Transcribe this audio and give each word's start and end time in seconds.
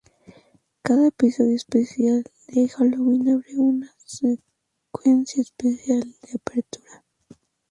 Cada 0.81 1.05
episodio 1.09 1.55
especial 1.55 2.23
de 2.47 2.67
Halloween 2.69 3.29
abre 3.29 3.53
con 3.55 3.65
una 3.75 3.95
secuencia 4.03 5.43
especial 5.43 6.01
de 6.23 6.39
apertura. 6.43 7.03